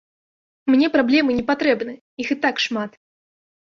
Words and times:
Мне 0.75 0.89
праблемы 0.95 1.37
не 1.43 1.45
патрэбны, 1.53 1.93
іх 2.27 2.37
і 2.39 2.43
так 2.43 2.55
шмат. 2.69 2.91